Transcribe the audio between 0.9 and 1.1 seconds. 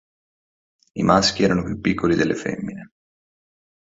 I